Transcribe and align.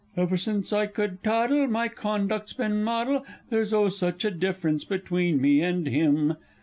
_Ever 0.19 0.35
since 0.35 0.73
I 0.73 0.87
could 0.87 1.21
toddle, 1.21 1.67
my 1.67 1.87
conduct's 1.87 2.53
been 2.53 2.83
model, 2.83 3.23
There's, 3.51 3.71
oh, 3.71 3.89
such 3.89 4.25
a 4.25 4.31
difference 4.31 4.83
between 4.83 5.39
me 5.39 5.61
and 5.61 5.85
him! 5.85 6.37